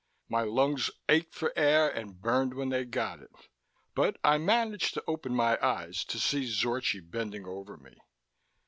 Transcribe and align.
My 0.27 0.41
lungs 0.41 0.89
ached 1.07 1.35
for 1.35 1.53
air 1.55 1.87
and 1.87 2.19
burned 2.19 2.55
when 2.55 2.69
they 2.69 2.85
got 2.85 3.21
it. 3.21 3.29
But 3.93 4.17
I 4.23 4.39
managed 4.39 4.95
to 4.95 5.03
open 5.05 5.35
my 5.35 5.59
eyes 5.63 6.03
to 6.05 6.17
see 6.19 6.47
Zorchi 6.47 7.01
bending 7.01 7.45
over 7.45 7.77
me. 7.77 7.95